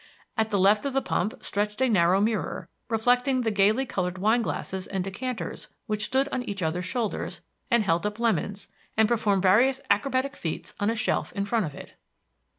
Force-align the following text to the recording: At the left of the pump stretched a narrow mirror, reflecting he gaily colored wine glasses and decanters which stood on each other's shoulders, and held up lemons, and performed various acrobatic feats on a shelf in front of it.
At 0.35 0.49
the 0.49 0.57
left 0.57 0.83
of 0.87 0.93
the 0.93 1.01
pump 1.03 1.35
stretched 1.43 1.79
a 1.79 1.87
narrow 1.87 2.19
mirror, 2.19 2.69
reflecting 2.89 3.43
he 3.43 3.51
gaily 3.51 3.85
colored 3.85 4.17
wine 4.17 4.41
glasses 4.41 4.87
and 4.87 5.03
decanters 5.03 5.67
which 5.85 6.05
stood 6.05 6.27
on 6.31 6.41
each 6.41 6.63
other's 6.63 6.85
shoulders, 6.85 7.41
and 7.69 7.83
held 7.83 8.07
up 8.07 8.17
lemons, 8.19 8.67
and 8.97 9.07
performed 9.07 9.43
various 9.43 9.79
acrobatic 9.91 10.35
feats 10.35 10.73
on 10.79 10.89
a 10.89 10.95
shelf 10.95 11.31
in 11.33 11.45
front 11.45 11.67
of 11.67 11.75
it. 11.75 11.93